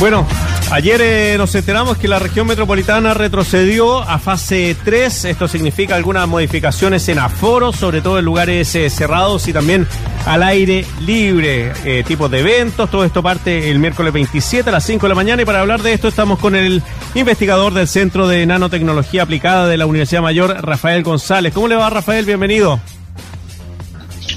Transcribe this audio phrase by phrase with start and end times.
[0.00, 0.26] Bueno,
[0.70, 5.26] ayer eh, nos enteramos que la región metropolitana retrocedió a fase 3.
[5.26, 9.86] Esto significa algunas modificaciones en aforos, sobre todo en lugares eh, cerrados y también
[10.24, 12.90] al aire libre, eh, tipos de eventos.
[12.90, 15.42] Todo esto parte el miércoles 27 a las 5 de la mañana.
[15.42, 16.82] Y para hablar de esto estamos con el
[17.14, 21.52] investigador del Centro de Nanotecnología Aplicada de la Universidad Mayor, Rafael González.
[21.52, 22.24] ¿Cómo le va, Rafael?
[22.24, 22.80] Bienvenido.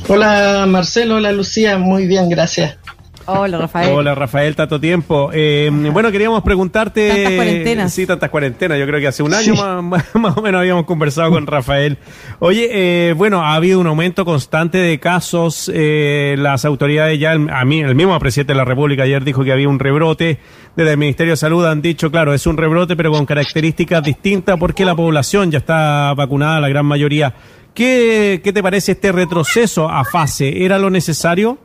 [0.10, 1.16] Hola, Marcelo.
[1.16, 1.78] Hola, Lucía.
[1.78, 2.83] Muy bien, gracias.
[3.26, 3.92] Hola, Rafael.
[3.94, 5.30] Hola, Rafael, tanto tiempo.
[5.34, 7.08] Eh, bueno, queríamos preguntarte.
[7.08, 7.94] Tantas cuarentenas.
[7.94, 8.78] Sí, tantas cuarentenas.
[8.78, 11.98] Yo creo que hace un año más, o menos habíamos conversado con Rafael.
[12.40, 15.72] Oye, eh, bueno, ha habido un aumento constante de casos.
[15.74, 19.52] Eh, las autoridades ya, a mí, el mismo presidente de la República ayer dijo que
[19.52, 20.40] había un rebrote.
[20.76, 24.58] Desde el Ministerio de Salud han dicho, claro, es un rebrote, pero con características distintas
[24.58, 27.34] porque la población ya está vacunada, la gran mayoría.
[27.74, 30.64] ¿Qué, qué te parece este retroceso a fase?
[30.66, 31.58] ¿Era lo necesario?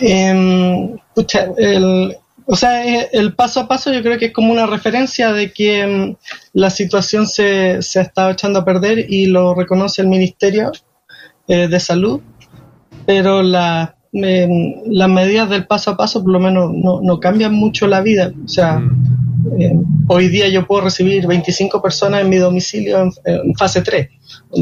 [0.00, 0.96] Eh,
[1.56, 5.32] el, o sea, eh, el paso a paso yo creo que es como una referencia
[5.32, 6.16] de que em,
[6.52, 10.72] la situación se, se ha estado echando a perder y lo reconoce el Ministerio
[11.48, 12.20] eh, de Salud,
[13.06, 17.54] pero la, em, las medidas del paso a paso por lo menos no, no cambian
[17.54, 18.32] mucho la vida.
[18.44, 20.06] O sea, mm.
[20.08, 24.08] hoy día yo puedo recibir 25 personas en mi domicilio en, en fase 3,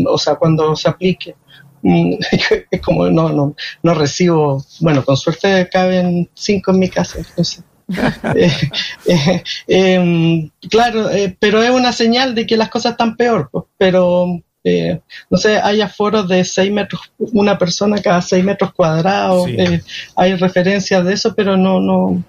[0.06, 1.34] o sea, cuando se aplique.
[1.82, 2.14] Mm,
[2.70, 7.18] es como no, no, no recibo, bueno, con suerte caben cinco en mi casa.
[8.36, 8.52] Eh,
[9.06, 13.64] eh, em, claro, eh, pero es una señal de que las cosas están peor, pues,
[13.76, 14.40] pero
[15.28, 19.48] no sé, hay aforos de seis metros, una persona cada seis metros cuadrados,
[20.14, 22.22] hay referencias de eso, pero no, no,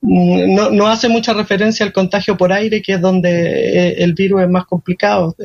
[0.00, 4.48] no, no hace mucha referencia al contagio por aire, que es donde el virus es
[4.48, 5.36] más complicado.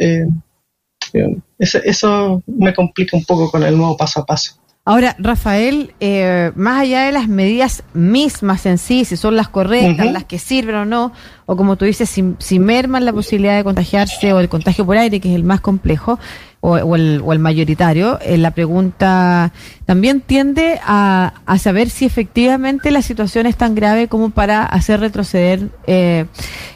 [1.60, 4.56] Eso, eso me complica un poco con el nuevo paso a paso.
[4.86, 10.12] Ahora, Rafael, eh, más allá de las medidas mismas en sí, si son las correctas,
[10.12, 11.14] las que sirven o no,
[11.46, 14.98] o como tú dices, si, si, merman la posibilidad de contagiarse o el contagio por
[14.98, 16.20] aire, que es el más complejo,
[16.66, 19.52] o, el, o el, mayoritario, eh, la pregunta
[19.86, 25.02] también tiende a, a, saber si efectivamente la situación es tan grave como para hacer
[25.02, 26.26] retroceder eh,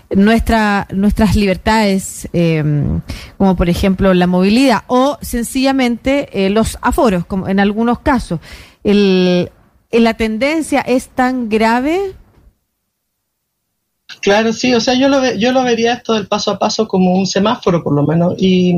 [0.09, 2.65] nuestra, nuestras libertades, eh,
[3.37, 8.41] como por ejemplo la movilidad, o sencillamente eh, los aforos, como en algunos casos.
[8.83, 9.51] El,
[9.91, 12.13] ¿La tendencia es tan grave?
[14.19, 17.13] Claro, sí, o sea, yo lo, yo lo vería esto del paso a paso como
[17.13, 18.75] un semáforo, por lo menos, y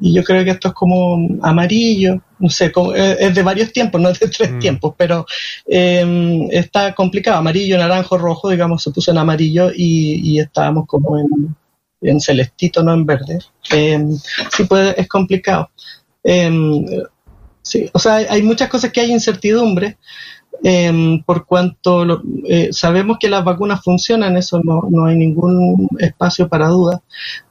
[0.00, 2.72] y yo creo que esto es como amarillo, no sé,
[3.18, 4.58] es de varios tiempos, no es de tres mm.
[4.58, 5.26] tiempos, pero
[5.66, 11.18] em, está complicado, amarillo, naranjo, rojo, digamos, se puso en amarillo y, estábamos como
[12.00, 13.38] en, celestito, no en verde.
[13.70, 14.16] Em,
[14.54, 15.70] sí, puede, es complicado.
[16.22, 16.84] Em,
[17.62, 19.98] sí, o sea, hay muchas cosas que hay incertidumbre.
[21.26, 26.68] por cuanto eh, sabemos que las vacunas funcionan, eso no, no hay ningún espacio para
[26.68, 27.02] duda,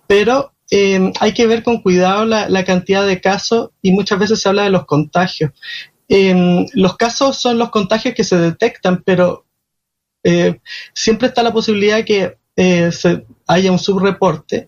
[0.07, 4.49] pero eh, hay que ver con cuidado la, cantidad de casos y muchas veces se
[4.49, 5.51] habla de los contagios.
[6.09, 9.45] Eh, los casos son los contagios que se detectan, pero
[10.23, 10.59] eh,
[10.95, 12.37] siempre está la posibilidad de que
[12.91, 14.67] se, haya un subreporte.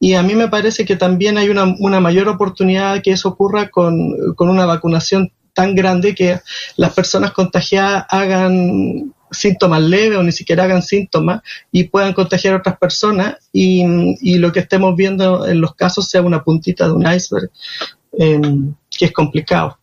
[0.00, 3.70] Y a mí me parece que también hay una, una mayor oportunidad que eso ocurra
[3.70, 6.40] con una vacunación tan grande que
[6.76, 11.42] las personas contagiadas hagan síntomas leves o ni siquiera hagan síntomas
[11.72, 16.22] y puedan contagiar a otras personas y, lo que estemos viendo en los casos sea
[16.22, 17.50] una puntita de un iceberg,
[18.18, 19.78] em, que es complicado.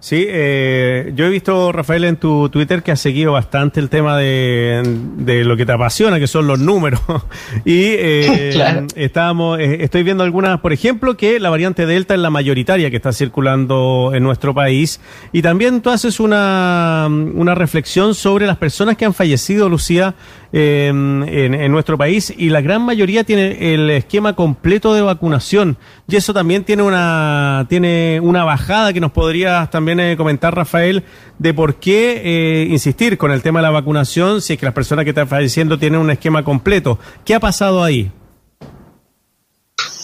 [0.00, 4.16] Sí, eh, yo he visto, Rafael, en tu Twitter que has seguido bastante el tema
[4.16, 4.80] de,
[5.16, 7.00] de lo que te apasiona, que son los números.
[7.64, 12.30] y eh, estábamos, eh, estoy viendo algunas, por ejemplo, que la variante Delta es la
[12.30, 15.00] mayoritaria que está circulando en nuestro país.
[15.32, 20.14] Y también tú haces una, una reflexión sobre las personas que han fallecido, Lucía,
[20.52, 25.76] en, en, nuestro país y la gran mayoría tiene el esquema completo de vacunación.
[26.08, 31.04] Y eso también tiene una tiene una bajada que nos podrías también eh, comentar Rafael
[31.38, 34.74] de por qué eh, insistir con el tema de la vacunación si es que las
[34.74, 36.98] personas que están falleciendo tienen un esquema completo.
[37.24, 38.10] Qué ha pasado ahí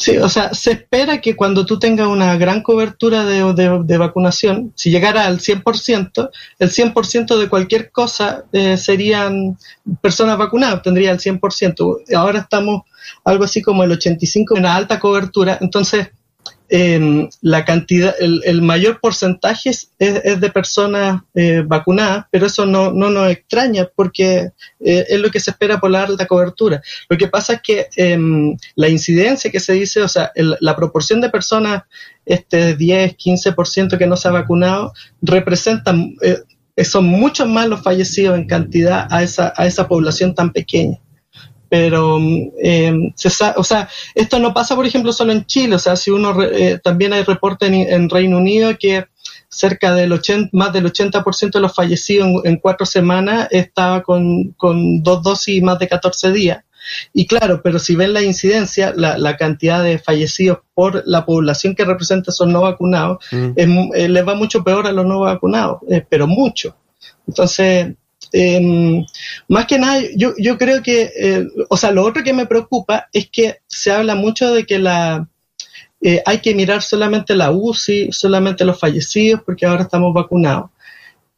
[0.04, 4.90] Sí, o sea, se espera que cuando tú tengas una gran cobertura de, vacunación, si
[4.90, 9.56] llegara al 100%, el 100% de cualquier cosa eh, serían
[10.02, 12.14] personas vacunadas, tendría el 100%.
[12.14, 12.82] Ahora estamos
[13.24, 16.10] algo así como el 85% en una alta cobertura, entonces
[16.70, 23.30] la cantidad, el, mayor porcentaje es, de personas eh, vacunadas, pero eso no, no nos
[23.30, 24.50] extraña porque
[24.80, 26.82] eh, es lo que se espera por la alta cobertura.
[27.08, 31.20] Lo que pasa es que em, la incidencia que se dice, o sea, la proporción
[31.20, 31.82] de personas,
[32.24, 38.36] este 10, 15% que no se ha vacunado, representa, eh, son muchos más los fallecidos
[38.36, 40.98] en cantidad a esa, a esa población tan pequeña.
[41.74, 42.20] Pero,
[42.62, 43.12] eh,
[43.56, 45.74] o sea, esto no pasa, por ejemplo, solo en Chile.
[45.74, 49.06] O sea, si uno, eh, también hay reportes en, Reino Unido que
[49.48, 55.02] cerca del 80, más del 80% de los fallecidos en, cuatro semanas estaba con, con
[55.02, 56.62] dos dosis y más de 14 días.
[57.12, 61.84] Y claro, pero si ven la incidencia, la, cantidad de fallecidos por la población que
[61.84, 63.50] representa esos no vacunados, mm.
[63.56, 66.76] eh, les va mucho peor a los no vacunados, eh, pero mucho.
[67.26, 67.94] Entonces,
[68.32, 69.04] em,
[69.48, 73.08] más que nada, yo, yo creo que, eh, o sea, lo otro que me preocupa
[73.12, 75.28] es que se habla mucho de que la,
[76.26, 80.70] hay que mirar solamente la UCI, solamente los fallecidos, porque ahora estamos vacunados.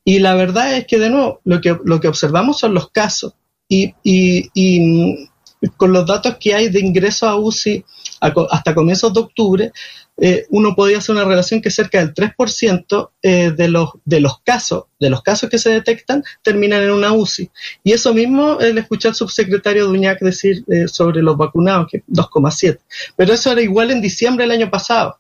[0.04, 3.34] Y la verdad es que, de nuevo, lo que, lo que observamos son los casos.
[3.68, 5.28] Y, y, y,
[5.76, 7.84] con los datos que hay de ingreso a UCI
[8.20, 9.72] hasta comienzos de octubre,
[10.18, 14.40] eh, uno podría hacer una relación que cerca del 3% eh, de, los, de los
[14.40, 17.50] casos, de los casos que se detectan, terminan en una UCI.
[17.84, 22.78] Y eso mismo eh, le escuché al subsecretario Duñac decir sobre los vacunados, que 2,7.
[23.16, 25.18] Pero eso era igual en diciembre del año pasado.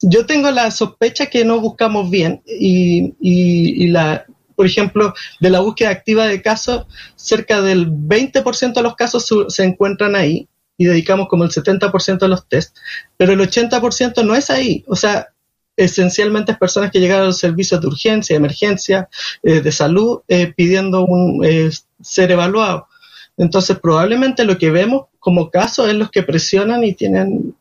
[0.00, 4.24] yo tengo la sospecha que no buscamos bien y, y la,
[4.56, 6.86] por ejemplo, de la búsqueda activa de casos,
[7.16, 12.28] cerca del 20% de los casos se encuentran ahí y dedicamos como el 70% de
[12.28, 12.76] los test,
[13.16, 14.84] pero el 80% no es ahí.
[14.88, 15.28] O sea,
[15.76, 19.08] esencialmente es personas que llegaron a los servicios de urgencia, emergencia,
[19.42, 22.88] eh, de salud, eh, pidiendo un, eh, ser evaluado.
[23.36, 27.54] Entonces, probablemente lo que vemos como casos es los que presionan y tienen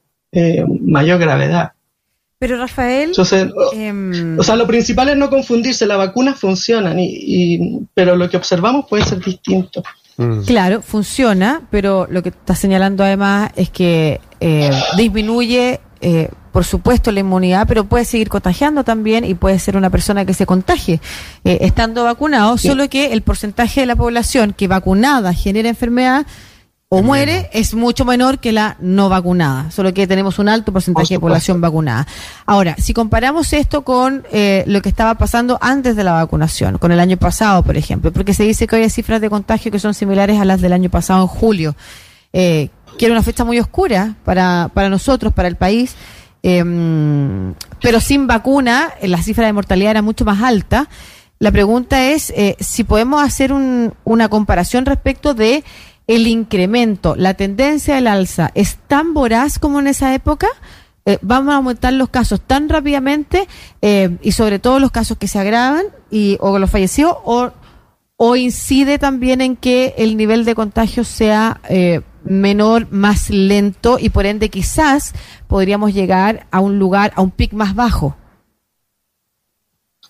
[0.81, 1.73] mayor gravedad.
[2.39, 3.13] Pero Rafael...
[3.73, 8.37] Em, o sea, lo principal es no confundirse, las vacunas funcionan, y, pero lo que
[8.37, 9.83] observamos puede ser distinto.
[10.17, 10.41] Mm.
[10.41, 17.11] Claro, funciona, pero lo que está señalando además es que eh, disminuye, eh, por supuesto,
[17.11, 21.01] la inmunidad, pero puede seguir contagiando también y puede ser una persona que se contagie
[21.43, 26.27] eh, estando vacunado, solo que el porcentaje de la población que vacunada genera enfermedad
[26.93, 31.15] o muere es mucho menor que la no vacunada, solo que tenemos un alto porcentaje
[31.15, 32.05] de población vacunada.
[32.45, 36.91] Ahora, si comparamos esto con eh, lo que estaba pasando antes de la vacunación, con
[36.91, 39.95] el año pasado, por ejemplo, porque se dice que hay cifras de contagio que son
[39.95, 41.75] similares a las del año pasado en julio,
[42.31, 42.69] eh,
[42.99, 45.95] que era una fecha muy oscura para, para nosotros, para el país,
[46.43, 50.87] em, pero sin vacuna eh, la cifra de mortalidad era mucho más alta.
[51.39, 55.65] La pregunta es si podemos hacer una comparación respecto de
[56.07, 60.47] el incremento, la tendencia del alza es tan voraz como en esa época,
[61.05, 63.47] eh, vamos a aumentar los casos tan rápidamente
[63.81, 67.51] eh, y sobre todo los casos que se agravan y o los fallecidos o,
[68.15, 74.09] o incide también en que el nivel de contagio sea eh, menor, más lento y
[74.11, 75.13] por ende quizás
[75.47, 78.15] podríamos llegar a un lugar, a un pic más bajo.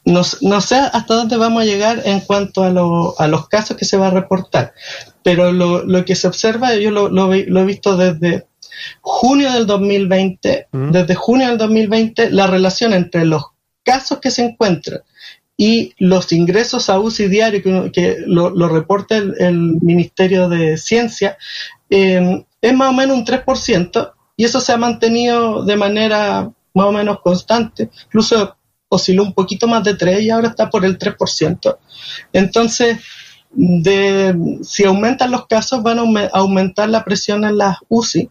[0.05, 3.77] No, no, sé hasta dónde vamos a llegar en cuanto a, lo, a los casos
[3.77, 4.73] que se va a reportar,
[5.23, 8.47] pero lo, lo que se observa, yo lo, lo, he visto desde
[9.01, 10.91] junio del 2020, mm.
[10.91, 13.43] desde junio del 2020, la relación entre los
[13.83, 15.01] casos que se encuentran
[15.57, 21.37] y los ingresos a UCI diario que, que lo, reporta el, Ministerio de Ciencia
[21.89, 26.87] eh, es más o menos un 3% y eso se ha mantenido de manera más
[26.87, 27.89] o menos constante.
[28.05, 28.57] Incluso
[28.89, 31.77] osciló un poquito más de 3 y ahora está por el 3%.
[32.31, 32.97] Entonces,
[33.53, 38.29] de, si aumentan los casos, van a aumentar la presión en las UCI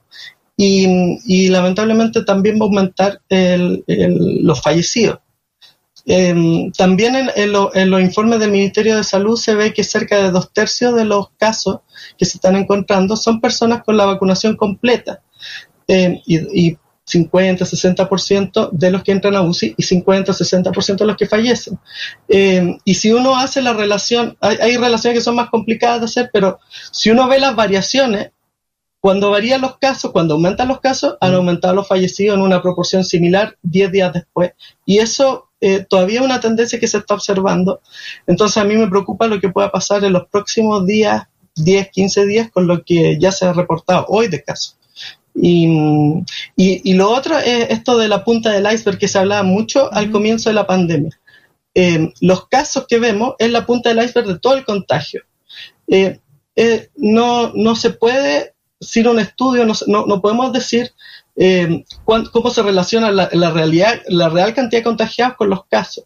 [0.56, 5.18] y, lamentablemente también va a aumentar los fallecidos.
[6.04, 10.52] Em, también en, los informes del Ministerio de Salud se ve que cerca de dos
[10.52, 11.78] tercios de los casos
[12.18, 15.22] que se están encontrando son personas con la vacunación completa.
[15.86, 16.81] Em, y, 50,
[17.20, 21.78] 60% de los que entran a UCI y 50, 60% de los que fallecen.
[22.28, 26.30] Eh, y si uno hace la relación, hay, relaciones que son más complicadas de hacer,
[26.32, 26.58] pero
[26.90, 28.30] si uno ve las variaciones,
[29.00, 33.02] cuando varían los casos, cuando aumentan los casos, han aumentado los fallecidos en una proporción
[33.02, 34.52] similar 10 días después.
[34.86, 37.80] Y eso eh, todavía es una tendencia que se está observando.
[38.26, 41.24] Entonces a mí me preocupa lo que pueda pasar en los próximos días,
[41.56, 44.78] 10, 15 días, con lo que ya se ha reportado hoy de casos.
[45.34, 46.24] Y,
[46.56, 50.10] y, lo otro es esto de la punta del iceberg que se hablaba mucho al
[50.10, 51.18] comienzo de la pandemia.
[51.74, 55.22] Eh, los casos que vemos es la punta del iceberg de todo el contagio.
[55.88, 56.20] Eh,
[56.54, 60.92] eh, no, no se puede, sin un estudio, no, no, podemos decir
[62.04, 66.04] cómo se relaciona la, la, realidad, la real cantidad de contagiados con los casos.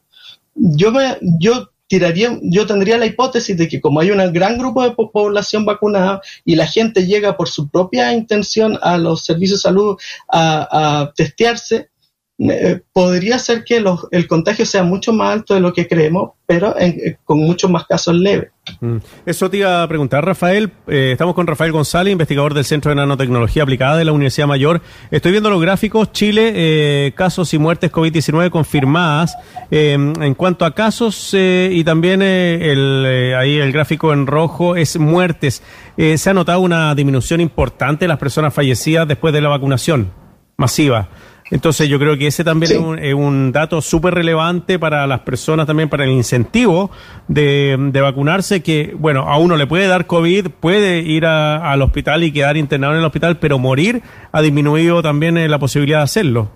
[0.55, 4.83] Yo, me, yo tiraría, yo tendría la hipótesis de que como hay un gran grupo
[4.83, 9.69] de población vacunada y la gente llega por su propia intención a los servicios de
[9.69, 9.97] salud
[10.29, 11.91] a, testearse,
[12.39, 16.79] eh, podría ser que el contagio sea mucho más alto de lo que creemos, pero
[16.79, 18.51] eh, con muchos más casos leves.
[18.81, 18.99] Mm.
[19.25, 20.71] Eso te iba a preguntar, Rafael.
[20.87, 24.83] Eh, estamos con Rafael González, investigador del Centro de Nanotecnología Aplicada de la Universidad Mayor.
[25.11, 26.13] Estoy viendo los gráficos.
[26.13, 29.35] Chile, casos y muertes COVID-19 confirmadas.
[29.71, 35.63] en cuanto a casos y también el, ahí el gráfico en rojo es muertes.
[35.97, 40.13] se ha notado una disminución importante de las personas fallecidas después de la vacunación
[40.59, 41.09] masiva.
[41.51, 45.89] Entonces yo creo que ese también es, un, dato súper relevante para las personas, también
[45.89, 46.91] para el incentivo
[47.29, 52.33] de, vacunarse, que bueno, a uno le puede dar COVID, puede ir al hospital y
[52.33, 56.51] quedar internado en el hospital, pero morir ha disminuido también eh, la posibilidad de hacerlo.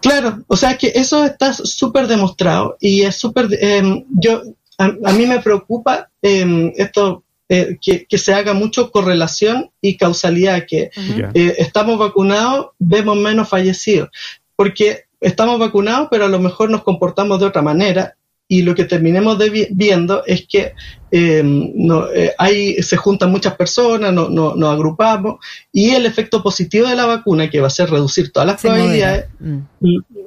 [0.00, 4.42] Claro, o sea que eso está súper demostrado y es súper, em, yo,
[4.78, 10.90] a, mí me preocupa eh, esto eh, que, se haga mucho correlación y causalidad, que
[11.34, 14.08] eh, estamos vacunados, vemos menos fallecidos,
[14.56, 18.16] porque estamos vacunados, pero a lo mejor nos comportamos de otra manera
[18.48, 19.38] y lo que terminemos
[19.70, 20.74] viendo es que
[21.10, 25.36] em, no, eh, se juntan muchas personas, no, nos agrupamos
[25.72, 29.26] y el efecto positivo de la vacuna, que va a ser reducir todas las probabilidades,
[29.40, 29.58] mm.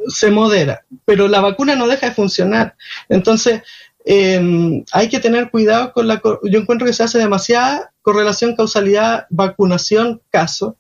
[0.08, 2.76] se modera, pero la vacuna no deja de funcionar.
[3.10, 3.62] Entonces,
[4.06, 6.22] eh, hay que tener cuidado con la...
[6.44, 10.78] Yo encuentro que se hace demasiada correlación, causalidad, vacunación, caso.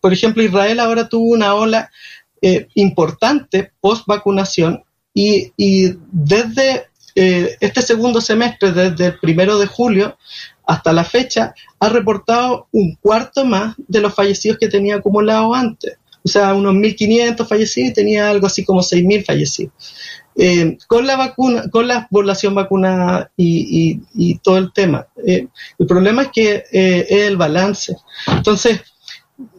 [0.00, 1.90] por ejemplo, Israel ahora tuvo una ola
[2.42, 4.82] eh, importante post vacunación
[5.14, 10.16] y, y desde eh, este segundo semestre, desde el primero de julio
[10.66, 15.98] hasta la fecha, ha reportado un cuarto más de los fallecidos que tenía acumulado antes.
[16.24, 19.72] O sea, unos 1.500 fallecidos y tenía algo así como 6.000 fallecidos.
[20.34, 23.98] Eh, con la vacuna, con la población vacunada y,
[24.42, 25.06] todo el tema.
[25.26, 25.48] Eh,
[25.78, 27.96] el problema es que eh, es el balance.
[28.28, 28.80] Entonces,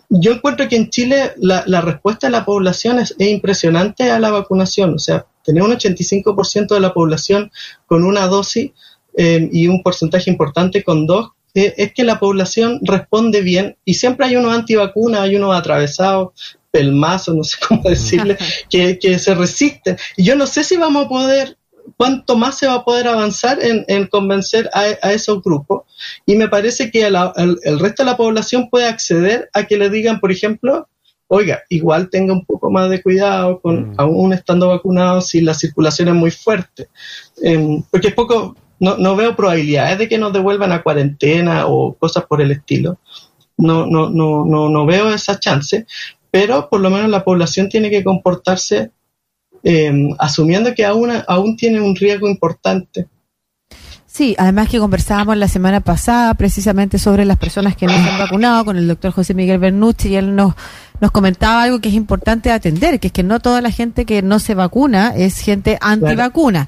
[0.10, 4.96] yo encuentro que en Chile la, respuesta de la población es, impresionante a la vacunación.
[4.96, 7.52] O sea, tener un 85% de la población
[7.86, 8.72] con una dosis
[9.16, 14.36] y un porcentaje importante con dos, es que la población responde bien y siempre hay
[14.36, 18.38] unos antivacunas, hay unos atravesados, pelmazo, no sé cómo decirle,
[18.70, 19.96] que, se resisten.
[20.18, 21.58] Y yo no sé si vamos a poder,
[21.98, 25.84] cuánto más se va a poder avanzar en, convencer a, esos grupos.
[26.26, 30.20] Y me parece que el, resto de la población puede acceder a que le digan,
[30.20, 30.90] por ejemplo,
[31.28, 33.96] oiga, igual tenga un poco más de cuidado con mm.
[33.98, 36.90] aún estando vacunado si la circulación es muy fuerte.
[37.42, 41.94] Em, porque es poco, no, no veo probabilidades de que nos devuelvan a cuarentena o
[41.94, 42.98] cosas por el estilo.
[43.58, 45.86] No, no, no, no, no veo esa chance,
[46.34, 48.90] pero por lo menos la población tiene que comportarse
[49.62, 53.06] em, asumiendo que aún, aún tiene un riesgo importante.
[54.08, 58.18] Sí, además que conversábamos la semana pasada precisamente sobre las personas que no se han
[58.18, 60.56] vacunado con el doctor José Miguel Bernucci y él nos,
[61.00, 64.24] nos comentaba algo que es importante atender, que es que no toda la gente que
[64.24, 66.68] no se vacuna es gente antivacuna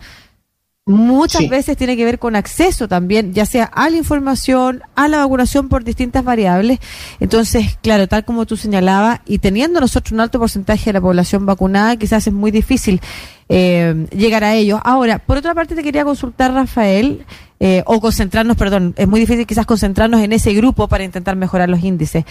[0.88, 5.18] muchas veces tiene que ver con acceso también, ya sea a la información, a la
[5.18, 6.80] vacunación por distintas variables.
[7.20, 11.46] Entonces, claro, tal como tú señalabas, y teniendo nosotros un alto porcentaje de la población
[11.46, 13.02] vacunada, quizás es muy difícil
[13.50, 14.80] eh, llegar a ellos.
[14.84, 17.26] Ahora, por otra parte, te quería consultar, Rafael,
[17.60, 21.68] eh, o concentrarnos, perdón, es muy difícil quizás concentrarnos en ese grupo para intentar mejorar
[21.68, 22.26] los índices.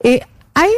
[0.00, 0.20] Eh,
[0.54, 0.70] ¿Hay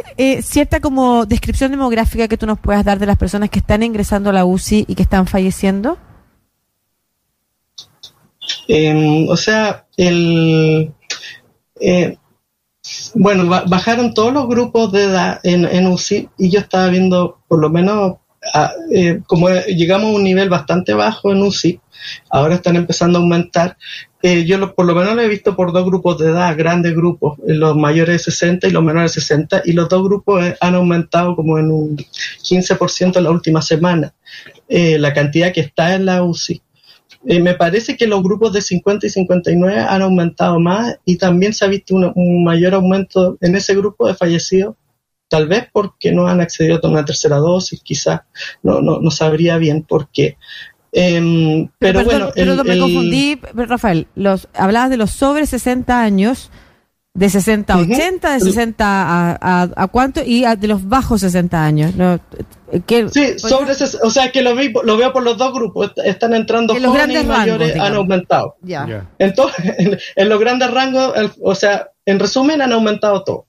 [0.43, 4.29] cierta como descripción demográfica que tú nos puedas dar de las personas que están ingresando
[4.29, 5.97] a la UCI y que están falleciendo?
[8.73, 10.93] Em, o sea, el,
[11.81, 12.15] eh,
[13.15, 17.69] bueno, bajaron todos los grupos de edad en, UCI y yo estaba viendo por lo
[17.69, 18.19] menos,
[18.95, 21.81] eh, como llegamos a un nivel bastante bajo en UCI,
[22.29, 23.75] ahora están empezando a aumentar.
[24.21, 27.39] Eh, yo por lo menos lo he visto por dos grupos de edad, grandes grupos,
[27.45, 31.35] los mayores de 60 y los menores de 60, y los dos grupos han aumentado
[31.35, 34.13] como en un 15% en la última semana,
[34.69, 36.61] la cantidad que está en la UCI.
[37.25, 41.53] Eh, me parece que los grupos de 50 y 59 han aumentado más y también
[41.53, 44.75] se ha visto un, mayor aumento en ese grupo de fallecidos,
[45.27, 48.21] tal vez porque no han accedido a una tercera dosis, quizás
[48.63, 50.37] no, no, no sabría bien por qué.
[50.91, 56.51] Em, pero, bueno, pero me confundí, Rafael, los, hablabas de los sobre 60 años
[57.13, 61.93] de 60 a 80, de 60 a, a, cuánto y de los bajos 60 años.
[63.11, 66.85] Sí, sobre o sea que lo, lo veo por los dos grupos, están entrando los
[66.85, 68.55] jóvenes y mayores han aumentado.
[69.19, 69.65] Entonces,
[70.15, 73.47] en, los grandes rangos, o sea, en resumen han aumentado todo.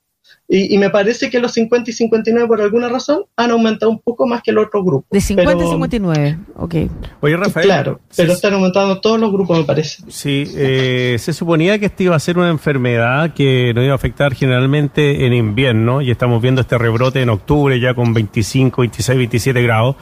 [0.49, 4.27] Y, me parece que los 50 y 59 por alguna razón han aumentado un poco
[4.27, 5.07] más que el otro grupo.
[5.09, 6.75] De 50 y 59, ok.
[7.21, 7.65] Oye, Rafael.
[7.65, 10.03] Claro, pero están aumentando todos los grupos, me parece.
[10.09, 13.95] Sí, eh, se suponía que esta iba a ser una enfermedad que nos iba a
[13.95, 19.17] afectar generalmente en invierno y estamos viendo este rebrote en octubre ya con 25, 26,
[19.17, 19.95] 27 grados.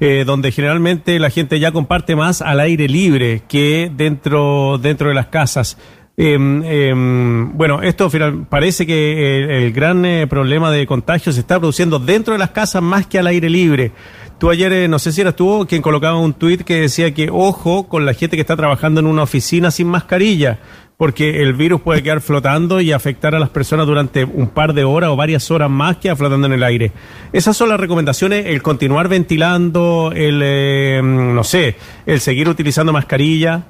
[0.00, 5.14] Eh, donde generalmente la gente ya comparte más al aire libre que dentro, dentro de
[5.16, 5.76] las casas.
[6.20, 8.10] Em, bueno, esto
[8.48, 12.82] parece que el, gran eh, problema de contagio se está produciendo dentro de las casas
[12.82, 13.92] más que al aire libre.
[14.36, 17.30] Tú ayer, eh, no sé si eras tú quien colocaba un tuit que decía que
[17.30, 20.58] ojo con la gente que está trabajando en una oficina sin mascarilla,
[20.96, 24.82] porque el virus puede quedar flotando y afectar a las personas durante un par de
[24.82, 26.90] horas o varias horas más que flotando en el aire.
[27.32, 33.62] Esas son las recomendaciones, el continuar ventilando, el, eh, no sé, el seguir utilizando mascarilla.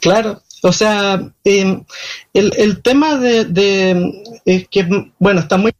[0.00, 1.84] Claro, o sea, em,
[2.32, 5.72] el, el, tema de, de que, bueno, está muy...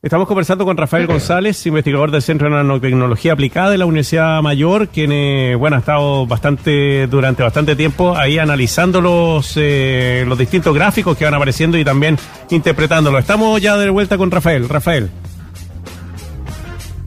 [0.00, 4.88] Estamos conversando con Rafael González, investigador del Centro de Nanotecnología Aplicada de la Universidad Mayor,
[4.88, 10.72] quien eh, bueno, ha estado bastante durante bastante tiempo ahí analizando los, eh, los distintos
[10.72, 12.16] gráficos que van apareciendo y también
[12.50, 13.20] interpretándolos.
[13.20, 14.68] Estamos ya de vuelta con Rafael.
[14.68, 15.10] Rafael.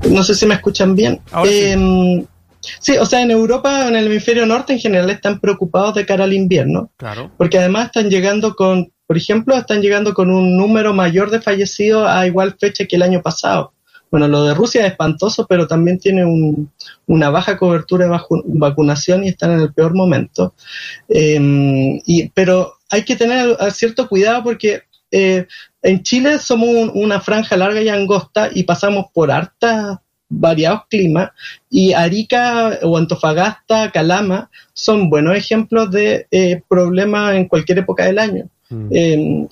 [0.10, 1.21] No sé si me escuchan bien.
[1.45, 2.27] Em, Sí,
[3.00, 6.34] o sea, en Europa, en el hemisferio norte en general, están preocupados de cara al
[6.34, 6.91] invierno.
[6.98, 7.32] Claro.
[7.38, 12.08] Porque además están llegando con, por ejemplo, están llegando con un número mayor de fallecidos
[12.08, 13.74] a igual fecha que el año pasado.
[14.12, 16.25] Bueno, lo de Rusia es espantoso, pero también tiene
[17.06, 20.53] una baja cobertura de vacunación y están en el peor momento.
[21.08, 25.48] Em, y, pero hay que tener cierto cuidado porque eh,
[25.82, 31.31] en Chile somos una franja larga y angosta y pasamos por harta variados climas
[31.69, 38.17] y Arica o Antofagasta, Calama son buenos ejemplos de eh, problemas en cualquier época del
[38.17, 38.50] año.
[38.69, 38.88] Mm.
[38.91, 39.47] Eh,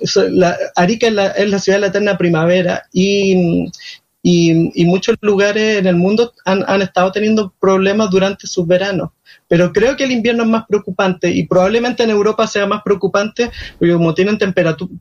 [0.75, 3.69] Arica es la, ciudad de la eterna primavera y,
[4.23, 9.09] y, muchos lugares en el mundo han, han, estado teniendo problemas durante sus veranos.
[9.49, 13.51] Pero creo que el invierno es más preocupante y probablemente en Europa sea más preocupante
[13.77, 14.91] porque como tienen temperatura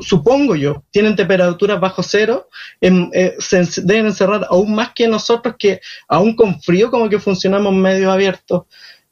[0.00, 2.48] supongo yo, tienen temperaturas bajo cero,
[2.80, 7.20] em, eh, se deben encerrar aún más que nosotros, que aún con frío como que
[7.20, 8.62] funcionamos medio abiertos.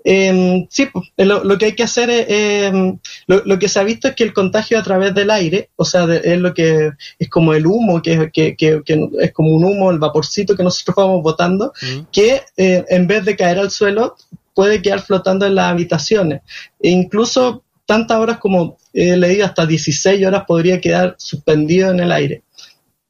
[0.09, 4.07] Em, sí, pues, lo, que hay que hacer es, em, lo, que se ha visto
[4.07, 7.55] es que el contagio a través del aire, o sea, es lo que es como
[7.55, 8.83] el humo, que, que, que,
[9.21, 12.01] es como un humo, el vaporcito que nosotros vamos botando, mm.
[12.13, 14.17] que eh, en vez de caer al suelo,
[14.55, 16.43] puede quedar flotando en las habitaciones.
[16.81, 22.13] E incluso tantas horas como he leído, hasta 16 horas podría quedar suspendido en el
[22.13, 22.43] aire.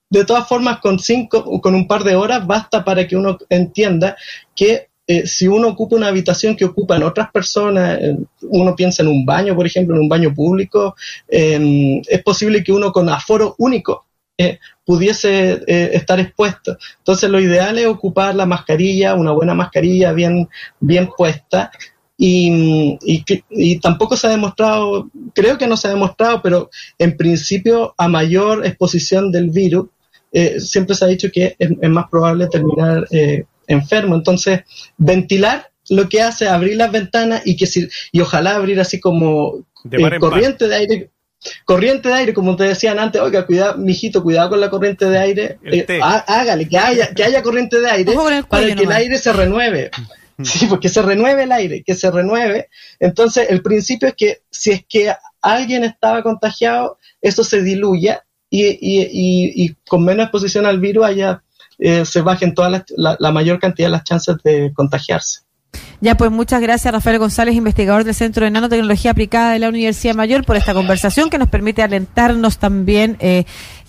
[0.08, 4.16] De todas formas, con, cinco, con un par de horas basta para que uno entienda
[4.54, 9.08] que eh, si uno ocupa una habitación que ocupan otras personas, eh, uno piensa en
[9.08, 10.96] un baño, por ejemplo, en un baño público,
[11.28, 14.04] em, es posible que uno con aforo único
[14.38, 16.76] eh, pudiese estar expuesto.
[16.98, 21.70] Entonces lo ideal es ocupar la mascarilla, una buena mascarilla bien, bien puesta,
[22.18, 22.98] y,
[23.50, 28.08] y, tampoco se ha demostrado, creo que no se ha demostrado, pero en principio a
[28.08, 29.88] mayor exposición del virus,
[30.32, 34.14] eh, siempre se ha dicho que es, más probable terminar eh, enfermo.
[34.14, 34.60] Entonces,
[34.96, 39.66] ventilar lo que hace abrir las ventanas y que si, y ojalá abrir así como
[39.90, 41.10] eh, corriente de aire
[41.64, 45.18] corriente de aire, como te decían antes, oiga, cuidado, mijito, cuidado con la corriente de
[45.18, 45.58] aire,
[46.02, 48.14] hágale, que haya, que haya corriente de aire
[48.48, 49.90] para que el aire se renueve.
[50.42, 52.68] Sí, porque se renueve el aire, que se renueve.
[53.00, 58.66] Entonces, el principio es que si es que alguien estaba contagiado, eso se diluya y,
[58.66, 61.42] y, y, con menos exposición al virus haya,
[61.78, 65.40] eh, se bajen toda la, mayor cantidad de las chances de contagiarse.
[66.00, 70.14] Ya, pues muchas gracias Rafael González, investigador del Centro de Nanotecnología Aplicada de la Universidad
[70.14, 73.44] Mayor, por esta conversación que nos permite alentarnos también eh,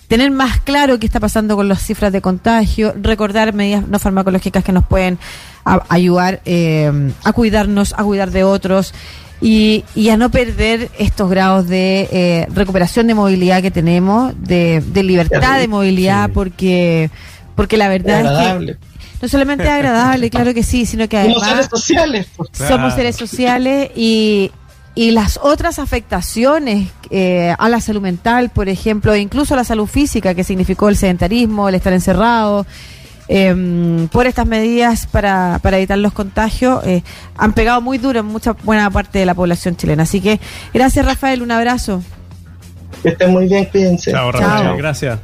[0.08, 4.64] tener más claro qué está pasando con las cifras de contagio, recordar medidas no farmacológicas
[4.64, 5.18] que nos pueden
[5.64, 8.94] ayudar eh, a cuidarnos, a cuidar de otros.
[9.40, 14.82] Y, y, a no perder estos grados de eh, recuperación de movilidad que tenemos, de,
[14.92, 17.08] libertad de movilidad, porque,
[17.54, 18.76] porque la verdad es, que
[19.22, 22.26] no solamente es agradable, claro que sí, sino que además somos seres sociales.
[22.36, 22.50] Pues.
[22.52, 24.50] Somos seres sociales y,
[24.98, 29.62] y las otras afectaciones eh, a la salud mental, por ejemplo, e incluso a la
[29.62, 32.66] salud física, que significó el sedentarismo, el estar encerrado,
[33.28, 37.04] em, por estas medidas para, para evitar los contagios, eh,
[37.36, 40.02] han pegado muy duro en mucha buena parte de la población chilena.
[40.02, 40.40] Así que
[40.74, 42.02] gracias Rafael, un abrazo.
[43.00, 44.10] Que estén muy bien, cuídense.
[44.10, 45.20] Chao, Rafael, gracias.